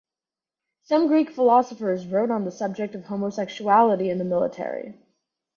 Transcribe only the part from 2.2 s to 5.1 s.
on the subject of homosexuality in the military.